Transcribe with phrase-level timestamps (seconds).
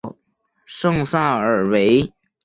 [0.65, 2.11] 圣萨尔维。